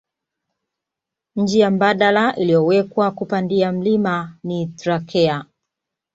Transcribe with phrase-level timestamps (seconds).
[1.35, 5.45] Wjia mbadala iliyowekwa kupandia mlima ni trakea